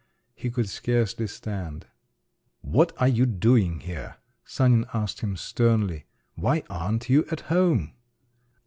He 0.33 0.49
could 0.49 0.67
scarcely 0.67 1.27
stand. 1.27 1.85
"What 2.61 2.91
are 2.97 3.07
you 3.07 3.27
doing 3.27 3.81
here?" 3.81 4.15
Sanin 4.43 4.87
asked 4.95 5.21
him 5.21 5.37
sternly. 5.37 6.05
"Why 6.33 6.63
aren't 6.71 7.07
you 7.07 7.23
at 7.29 7.41
home?" 7.51 7.93